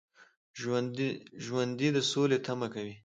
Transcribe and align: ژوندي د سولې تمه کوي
ژوندي 1.47 1.89
د 1.93 1.97
سولې 2.11 2.37
تمه 2.45 2.67
کوي 2.73 2.95